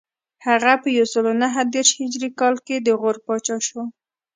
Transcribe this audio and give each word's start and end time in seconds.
هغه 0.45 0.73
په 0.81 0.87
یو 0.97 1.05
سل 1.13 1.25
نهه 1.43 1.61
دېرش 1.73 1.89
هجري 2.01 2.29
کال 2.39 2.55
کې 2.65 2.75
د 2.79 2.87
غور 2.99 3.17
پاچا 3.25 3.57
شو 3.67 3.81